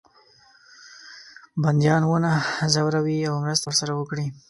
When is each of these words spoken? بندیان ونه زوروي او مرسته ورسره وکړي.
بندیان 1.61 2.03
ونه 2.05 2.33
زوروي 2.73 3.17
او 3.29 3.35
مرسته 3.43 3.65
ورسره 3.67 3.93
وکړي. 3.95 4.25